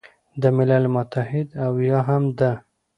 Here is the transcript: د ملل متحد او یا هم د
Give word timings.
د 0.41 0.43
ملل 0.57 0.83
متحد 0.95 1.47
او 1.63 1.73
یا 1.89 1.99
هم 2.07 2.23
د 2.39 2.41